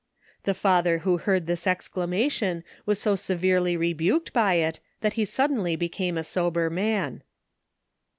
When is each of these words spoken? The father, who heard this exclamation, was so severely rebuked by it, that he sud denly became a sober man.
The 0.45 0.55
father, 0.55 0.97
who 1.05 1.19
heard 1.19 1.45
this 1.45 1.67
exclamation, 1.67 2.63
was 2.87 2.97
so 2.99 3.15
severely 3.15 3.77
rebuked 3.77 4.33
by 4.33 4.55
it, 4.55 4.79
that 5.01 5.13
he 5.13 5.25
sud 5.25 5.51
denly 5.51 5.77
became 5.77 6.17
a 6.17 6.23
sober 6.23 6.71
man. 6.71 7.21